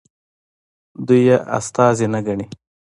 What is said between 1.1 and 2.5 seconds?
یې استازي نه ګڼي.